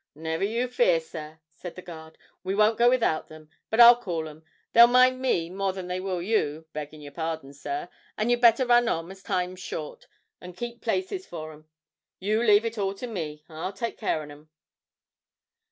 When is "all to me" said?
12.79-13.43